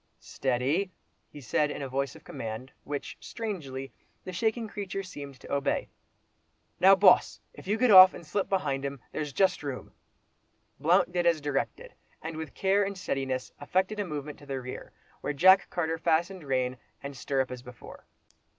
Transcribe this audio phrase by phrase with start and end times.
[0.19, 0.89] "Steady,"
[1.29, 3.93] he said in a voice of command, which, strangely,
[4.23, 5.89] the shaking creature seemed to obey.
[6.79, 7.39] "Now, Boss!
[7.63, 9.93] you get off, and slip behind him—there's just room."
[10.79, 14.91] Blount did as directed, and with care and steadiness, effected a movement to the rear,
[15.21, 18.07] while Jack Carter fastened rein and stirrup as before.